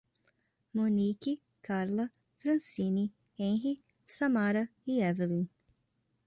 Monique, 0.73 1.39
Karla, 1.61 2.09
Francine, 2.39 3.11
Henry, 3.39 3.77
Samara 4.07 4.67
e 4.87 4.99
Évelin 4.99 5.47